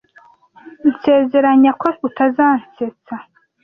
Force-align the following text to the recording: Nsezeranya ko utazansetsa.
Nsezeranya 0.89 1.71
ko 1.81 1.87
utazansetsa. 2.07 3.15